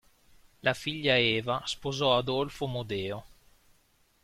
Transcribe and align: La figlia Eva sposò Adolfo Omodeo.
La 0.63 0.73
figlia 0.73 1.15
Eva 1.19 1.61
sposò 1.65 2.17
Adolfo 2.17 2.65
Omodeo. 2.65 3.25